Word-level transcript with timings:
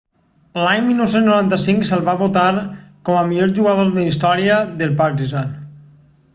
l'any 0.61 0.79
1995 0.87 1.83
se'l 1.91 2.01
va 2.07 2.15
votar 2.23 2.47
com 3.11 3.19
a 3.19 3.23
millor 3.35 3.53
jugador 3.61 3.93
de 3.95 4.01
la 4.03 4.09
història 4.15 4.59
del 4.81 4.99
partizan 5.05 5.57